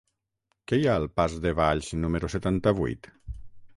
Què 0.71 0.79
hi 0.79 0.87
ha 0.91 0.95
al 1.01 1.05
pas 1.21 1.35
de 1.43 1.53
Valls 1.59 1.91
número 2.07 2.31
setanta-vuit? 2.37 3.11